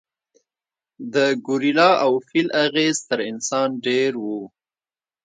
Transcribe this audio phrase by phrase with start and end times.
[1.13, 1.15] د
[1.45, 4.25] ګورېلا او فیل اغېز تر انسان ډېر و.